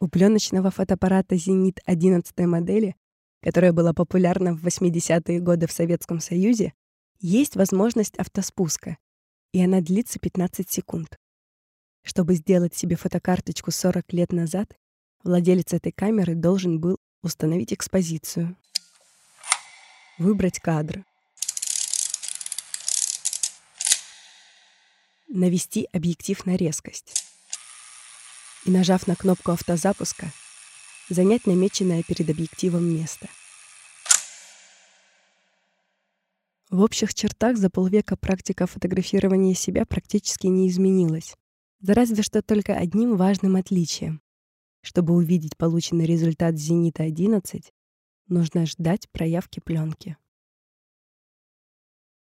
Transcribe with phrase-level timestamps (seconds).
[0.00, 2.94] У пленочного фотоаппарата «Зенит» 11 модели,
[3.42, 6.72] которая была популярна в 80-е годы в Советском Союзе,
[7.18, 8.96] есть возможность автоспуска,
[9.52, 11.18] и она длится 15 секунд.
[12.04, 14.72] Чтобы сделать себе фотокарточку 40 лет назад,
[15.24, 18.56] владелец этой камеры должен был установить экспозицию,
[20.16, 21.04] выбрать кадр,
[25.26, 27.27] навести объектив на резкость
[28.68, 30.30] и, нажав на кнопку автозапуска,
[31.08, 33.26] занять намеченное перед объективом место.
[36.68, 41.34] В общих чертах за полвека практика фотографирования себя практически не изменилась.
[41.80, 44.20] Да разве что только одним важным отличием.
[44.82, 47.64] Чтобы увидеть полученный результат «Зенита-11»,
[48.26, 50.18] нужно ждать проявки пленки.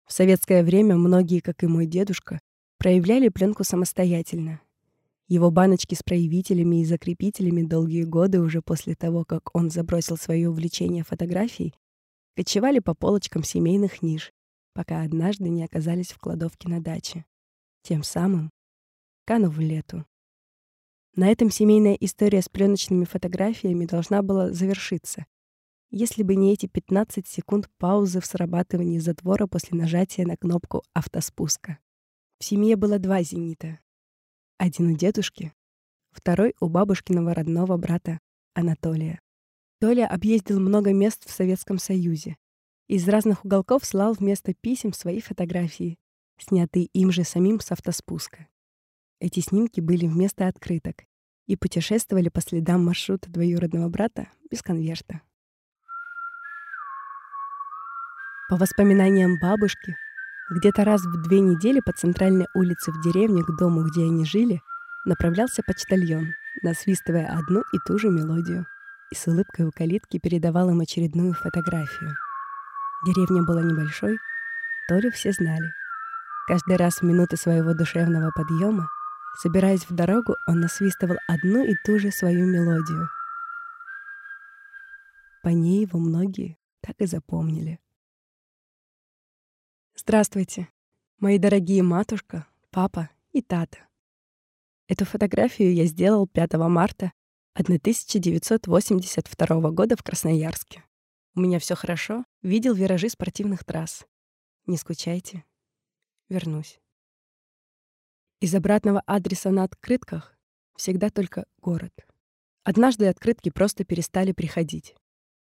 [0.06, 2.40] В советское время многие, как и мой дедушка,
[2.78, 4.62] проявляли пленку самостоятельно.
[5.30, 10.50] Его баночки с проявителями и закрепителями долгие годы уже после того, как он забросил свое
[10.50, 11.72] увлечение фотографией,
[12.34, 14.32] кочевали по полочкам семейных ниш,
[14.74, 17.24] пока однажды не оказались в кладовке на даче.
[17.82, 18.50] Тем самым
[19.24, 20.04] канув в лету.
[21.14, 25.26] На этом семейная история с пленочными фотографиями должна была завершиться,
[25.92, 31.78] если бы не эти 15 секунд паузы в срабатывании затвора после нажатия на кнопку автоспуска.
[32.40, 33.78] В семье было два «Зенита».
[34.62, 35.54] Один у дедушки,
[36.12, 38.18] второй у бабушкиного родного брата
[38.52, 39.18] Анатолия.
[39.80, 42.36] Толя объездил много мест в Советском Союзе.
[42.86, 45.96] Из разных уголков слал вместо писем свои фотографии,
[46.36, 48.48] снятые им же самим с автоспуска.
[49.18, 51.06] Эти снимки были вместо открыток
[51.46, 55.22] и путешествовали по следам маршрута двоюродного брата без конверта.
[58.50, 59.96] По воспоминаниям бабушки,
[60.50, 64.60] где-то раз в две недели по центральной улице в деревне к дому, где они жили,
[65.04, 68.66] направлялся почтальон, насвистывая одну и ту же мелодию,
[69.10, 72.14] и с улыбкой у калитки передавал им очередную фотографию.
[73.06, 74.18] Деревня была небольшой,
[74.88, 75.72] Толю все знали.
[76.48, 78.88] Каждый раз в минуты своего душевного подъема,
[79.38, 83.08] собираясь в дорогу, он насвистывал одну и ту же свою мелодию.
[85.44, 87.78] По ней его многие так и запомнили.
[90.02, 90.68] Здравствуйте,
[91.18, 93.86] мои дорогие матушка, папа и тата.
[94.88, 97.12] Эту фотографию я сделал 5 марта
[97.52, 100.82] 1982 года в Красноярске.
[101.34, 104.06] У меня все хорошо, видел виражи спортивных трасс.
[104.64, 105.44] Не скучайте.
[106.30, 106.80] Вернусь.
[108.40, 110.34] Из обратного адреса на открытках
[110.76, 111.92] всегда только город.
[112.64, 114.96] Однажды открытки просто перестали приходить.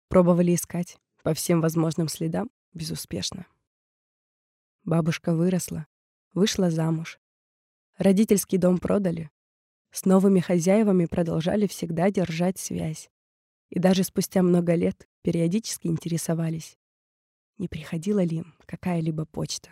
[0.07, 3.45] Пробовали искать по всем возможным следам безуспешно.
[4.83, 5.85] Бабушка выросла,
[6.33, 7.19] вышла замуж.
[7.97, 9.29] Родительский дом продали.
[9.91, 13.11] С новыми хозяевами продолжали всегда держать связь.
[13.69, 16.77] И даже спустя много лет периодически интересовались,
[17.57, 19.69] не приходила ли им какая-либо почта.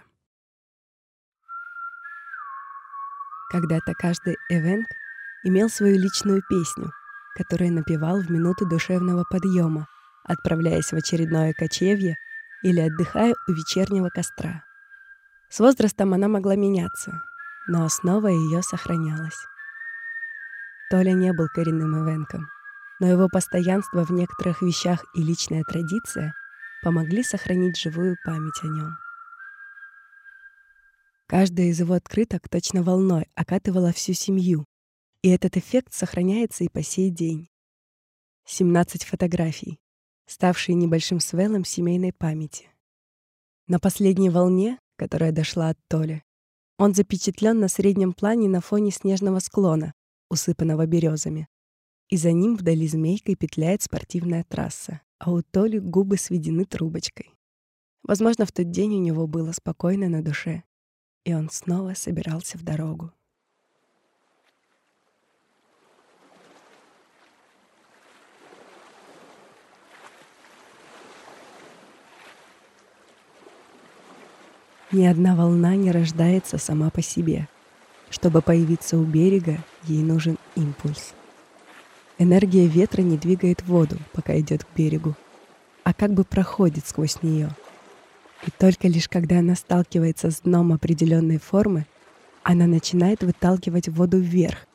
[3.49, 4.85] Когда-то каждый эвент
[5.43, 6.91] имел свою личную песню,
[7.35, 9.87] которую напевал в минуту душевного подъема,
[10.23, 12.15] отправляясь в очередное кочевье
[12.61, 14.63] или отдыхая у вечернего костра.
[15.49, 17.23] С возрастом она могла меняться,
[17.67, 19.37] но основа ее сохранялась.
[20.91, 22.47] Толя не был коренным ивенком,
[22.99, 26.33] но его постоянство в некоторых вещах и личная традиция
[26.83, 28.95] помогли сохранить живую память о нем.
[31.27, 34.65] Каждая из его открыток точно волной окатывала всю семью,
[35.21, 37.49] и этот эффект сохраняется и по сей день.
[38.45, 39.79] 17 фотографий,
[40.25, 42.69] ставшие небольшим свелом семейной памяти.
[43.67, 46.23] На последней волне которая дошла от Толи.
[46.77, 49.93] Он запечатлен на среднем плане на фоне снежного склона,
[50.29, 51.47] усыпанного березами.
[52.09, 57.33] И за ним вдали змейкой петляет спортивная трасса, а у Толи губы сведены трубочкой.
[58.03, 60.63] Возможно, в тот день у него было спокойно на душе,
[61.23, 63.13] и он снова собирался в дорогу.
[74.91, 77.47] Ни одна волна не рождается сама по себе.
[78.09, 81.13] Чтобы появиться у берега, ей нужен импульс.
[82.17, 85.15] Энергия ветра не двигает воду, пока идет к берегу,
[85.83, 87.51] а как бы проходит сквозь нее.
[88.47, 91.85] И только лишь когда она сталкивается с дном определенной формы,
[92.41, 94.65] она начинает выталкивать воду вверх,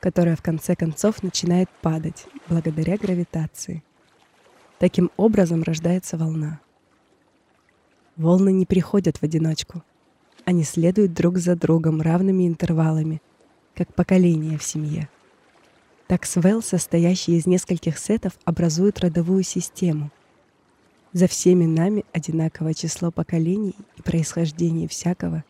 [0.00, 3.84] которая в конце концов начинает падать благодаря гравитации.
[4.78, 6.58] Таким образом рождается волна.
[8.20, 9.82] Волны не приходят в одиночку.
[10.44, 13.22] Они следуют друг за другом равными интервалами,
[13.74, 15.08] как поколения в семье.
[16.06, 20.10] Так свел, состоящий из нескольких сетов, образует родовую систему.
[21.14, 25.42] За всеми нами одинаковое число поколений и происхождение всякого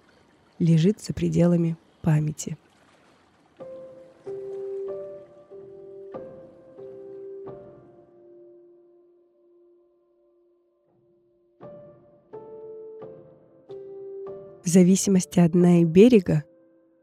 [0.61, 2.57] лежит за пределами памяти.
[14.65, 16.45] В зависимости от дна и берега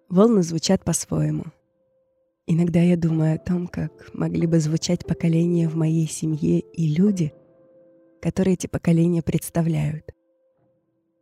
[0.09, 1.45] волны звучат по-своему.
[2.45, 7.33] Иногда я думаю о том, как могли бы звучать поколения в моей семье и люди,
[8.21, 10.05] которые эти поколения представляют.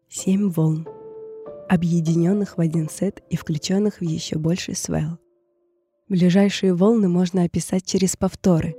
[0.10, 0.86] Семь волн,
[1.70, 5.18] объединенных в один сет и включенных в еще больший свел.
[6.10, 8.76] Ближайшие волны можно описать через повторы,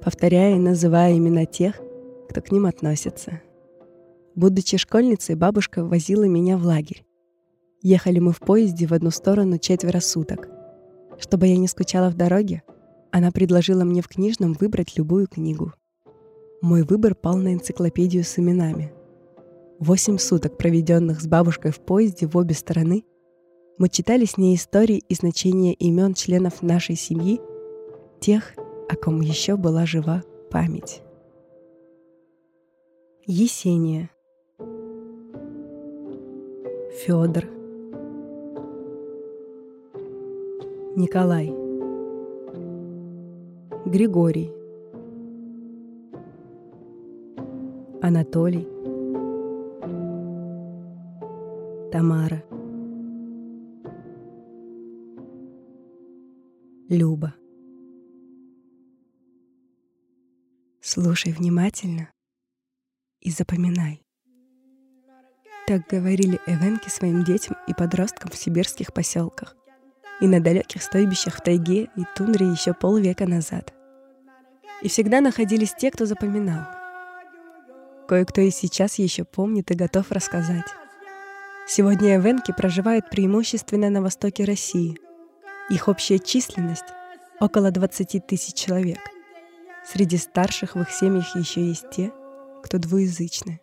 [0.00, 1.80] повторяя и называя имена тех,
[2.28, 3.42] кто к ним относится—
[4.34, 7.04] Будучи школьницей, бабушка возила меня в лагерь.
[7.82, 10.48] Ехали мы в поезде в одну сторону четверо суток.
[11.18, 12.62] Чтобы я не скучала в дороге,
[13.12, 15.72] она предложила мне в книжном выбрать любую книгу.
[16.60, 18.92] Мой выбор пал на энциклопедию с именами.
[19.78, 23.04] Восемь суток, проведенных с бабушкой в поезде в обе стороны,
[23.78, 27.40] мы читали с ней истории и значения имен членов нашей семьи,
[28.20, 28.54] тех,
[28.88, 31.02] о ком еще была жива память.
[33.26, 34.10] Есения.
[36.94, 37.44] Федор,
[40.96, 41.48] Николай,
[43.84, 44.52] Григорий,
[48.00, 48.68] Анатолий,
[51.90, 52.44] Тамара,
[56.88, 57.34] Люба.
[60.80, 62.12] Слушай внимательно
[63.20, 64.03] и запоминай.
[65.66, 69.56] Так говорили эвенки своим детям и подросткам в сибирских поселках
[70.20, 73.72] и на далеких стойбищах в тайге и тундре еще полвека назад.
[74.82, 76.66] И всегда находились те, кто запоминал.
[78.06, 80.66] Кое-кто и сейчас еще помнит и готов рассказать.
[81.66, 84.98] Сегодня эвенки проживают преимущественно на востоке России.
[85.70, 86.84] Их общая численность—
[87.40, 89.00] около 20 тысяч человек.
[89.86, 92.12] Среди старших в их семьях еще есть те,
[92.62, 93.60] кто двуязычны.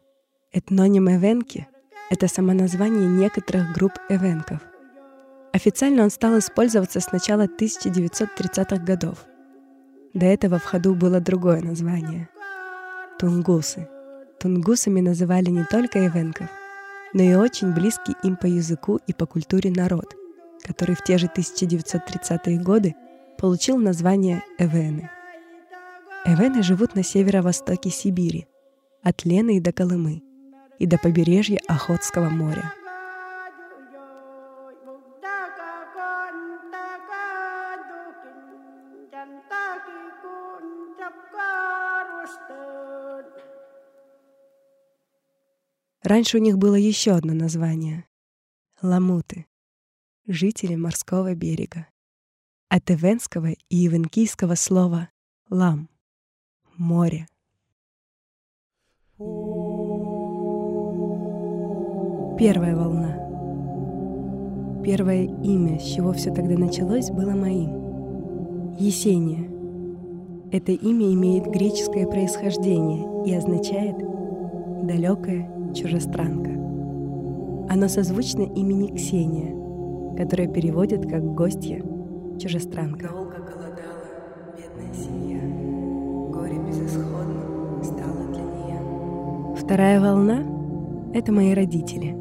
[0.51, 1.67] Этноним эвенки
[2.11, 4.59] это самоназвание некоторых групп эвенков.
[5.53, 9.25] Официально он стал использоваться с начала 1930-х годов.
[10.13, 12.27] До этого в ходу было другое название—
[13.19, 13.87] тунгусы.
[14.41, 16.49] Тунгусами называли не только эвенков,
[17.13, 20.13] но и очень близкий им по языку и по культуре народ,
[20.63, 22.93] который в те же 1930-е годы
[23.37, 25.09] получил название эвены.
[26.25, 28.47] Эвены живут на северо-востоке Сибири,
[29.01, 30.23] от Лены до Колымы—
[30.81, 32.73] и до побережья Охотского моря.
[46.01, 48.05] Раньше у них было еще одно название—
[48.81, 49.45] ламуты,
[50.25, 51.85] жители морского берега.
[52.69, 55.09] От эвенского и ивенкийского слова
[55.47, 55.89] «лам»—
[56.75, 57.27] море.
[62.37, 63.21] Первая волна.
[64.83, 68.73] Первое имя, с чего все тогда началось, было моим.
[68.79, 69.47] Есения.
[70.51, 73.95] Это имя имеет греческое происхождение и означает
[74.83, 76.49] «далекая чужестранка».
[77.69, 79.55] Оно созвучно имени Ксения,
[80.17, 81.83] которое переводит как «гостья
[82.39, 83.09] чужестранка».
[83.09, 84.09] Долго голодала
[84.57, 85.39] бедная семья,
[86.31, 89.55] горе безысходным стало для нее.
[89.57, 90.43] Вторая волна—
[91.13, 92.15] это мои родители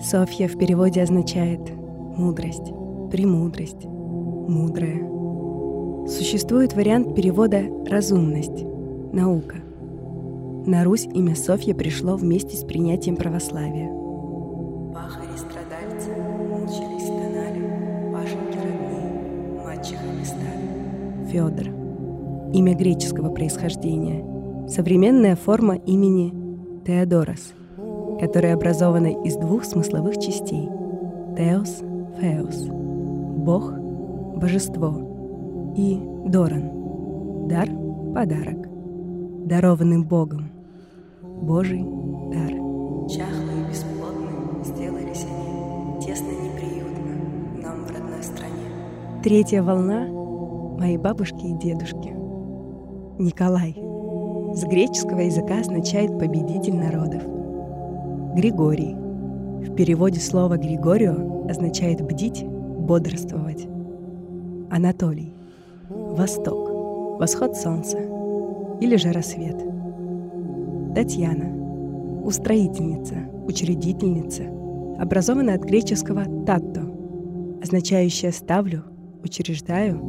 [0.00, 1.60] Софья в переводе означает
[2.16, 2.72] «мудрость»,
[3.10, 5.08] «премудрость», «мудрая».
[6.08, 8.64] Существует вариант перевода «разумность»,
[9.12, 9.56] «наука».
[10.66, 13.88] На Русь имя Софья пришло вместе с принятием православия.
[14.92, 16.10] Пахари-страдальцы
[16.48, 21.26] мучились, стонали, пашеньки родные, мачехами стали.
[21.30, 21.68] Федор.
[22.52, 24.24] Имя греческого происхождения.
[24.68, 26.32] Современная форма имени
[26.84, 27.52] Теодорос–
[28.22, 30.68] которые образованы из двух смысловых частей—
[31.36, 31.82] теос,
[32.20, 33.72] феос, бог,
[34.36, 34.94] божество,
[35.74, 37.68] и доран, дар,
[38.14, 38.68] подарок,
[39.48, 40.52] дарованный Богом,
[41.20, 42.50] Божий дар.
[43.08, 49.20] Чахлые и бесплодные сделались они, тесно неприютно нам в родной стране.
[49.24, 50.06] Третья волна—
[50.78, 52.14] мои бабушки и дедушки.
[53.18, 53.74] Николай.
[54.54, 57.41] С греческого языка означает «победитель народов».
[58.34, 58.94] Григорий.
[58.94, 63.68] В переводе слова «Григорио» означает «бдить», «бодрствовать».
[64.70, 65.34] Анатолий.
[65.90, 67.20] Восток.
[67.20, 67.98] Восход солнца.
[68.80, 69.62] Или же рассвет.
[70.94, 72.24] Татьяна.
[72.24, 74.44] Устроительница, учредительница,
[74.98, 76.90] образованная от греческого «татто»,
[77.62, 78.84] означающее «ставлю»,
[79.22, 80.00] «учреждаю»,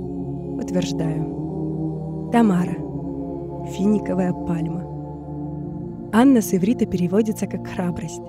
[0.61, 2.29] «утверждаю».
[2.31, 2.77] Тамара.
[3.73, 4.92] Финиковая пальма.
[6.15, 8.21] Анна с иврита переводится как «храбрость»,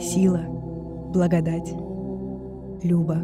[0.00, 0.42] «сила»,
[1.12, 1.74] «благодать»,
[2.84, 3.18] «люба».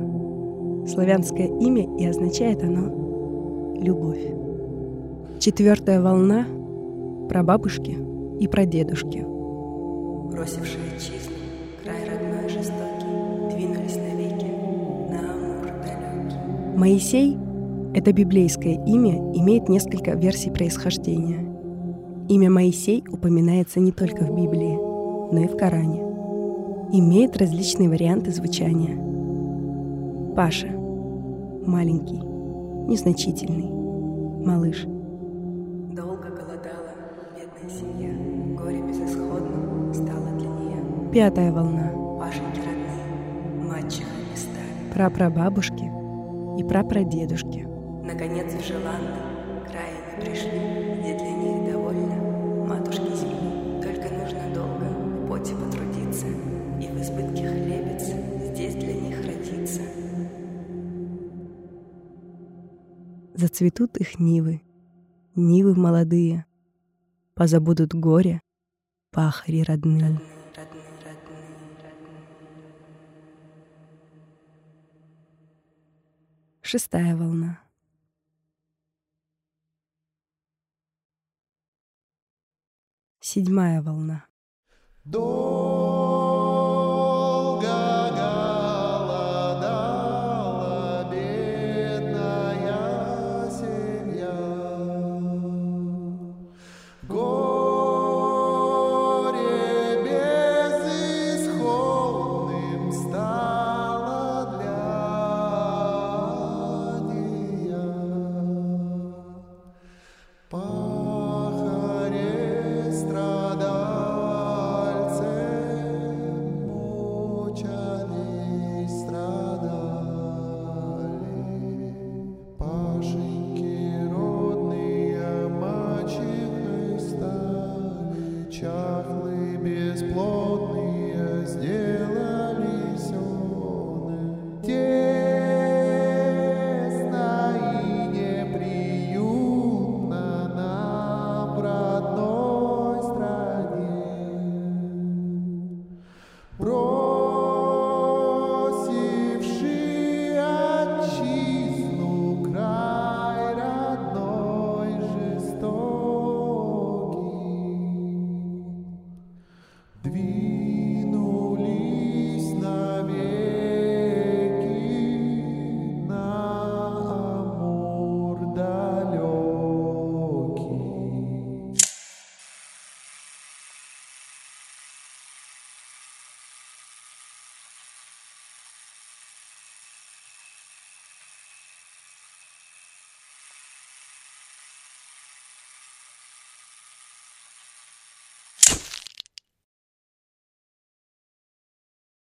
[0.88, 4.24] Славянское имя и означает оно «любовь».
[5.38, 6.44] Четвертая волна—
[7.28, 7.96] про бабушки
[8.40, 9.24] и про дедушки.
[10.32, 11.36] Бросившие чизну,
[11.84, 14.46] край родной жестокий, двинулись навеки
[15.08, 16.76] на Амур далекий.
[16.76, 17.38] Моисей—
[17.94, 21.49] это библейское имя, имеет несколько версий происхождения.
[22.30, 24.78] Имя Моисей упоминается не только в Библии,
[25.32, 26.00] но и в Коране.
[26.92, 28.96] Имеет различные варианты звучания.
[30.36, 30.68] Паша—
[31.66, 32.20] маленький,
[32.88, 33.68] незначительный,
[34.46, 34.84] малыш—
[35.96, 36.94] Долго голодала
[37.34, 38.10] бедная семья,
[38.56, 41.10] горе безысходно стало для нее.
[41.12, 41.90] Пятая волна.
[42.16, 44.94] Пашеньки родные, мачехами стали.
[44.94, 45.90] Прапрабабушки
[46.60, 47.66] и прапрадедушки.
[48.04, 51.39] Наконец в край они пришли, где для
[57.30, 58.02] избытке хлебец
[58.52, 59.82] здесь для них родиться.
[63.34, 64.62] Зацветут их нивы,
[65.34, 66.46] нивы молодые,
[67.34, 68.40] позабудут горе,
[69.10, 70.20] пахари родные.
[76.62, 77.60] Шестая волна.
[83.20, 84.26] Седьмая волна.
[85.04, 85.99] До